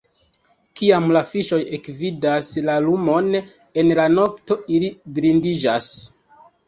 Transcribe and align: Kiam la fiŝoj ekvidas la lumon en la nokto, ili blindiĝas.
Kiam 0.79 1.03
la 1.17 1.21
fiŝoj 1.31 1.59
ekvidas 1.77 2.49
la 2.69 2.77
lumon 2.85 3.29
en 3.83 3.93
la 4.01 4.07
nokto, 4.17 4.59
ili 4.79 4.91
blindiĝas. 5.19 5.91